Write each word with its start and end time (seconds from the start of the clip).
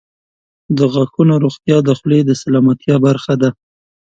•د 0.77 0.79
غاښونو 0.93 1.33
روغتیا 1.43 1.77
د 1.83 1.89
خولې 1.99 2.19
د 2.25 2.31
سلامتیا 2.41 2.95
برخه 3.05 3.33
ده. 3.41 3.49